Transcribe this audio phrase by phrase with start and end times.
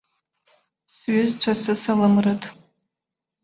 [0.95, 2.41] Сҩызцәа сысалам рыҭ!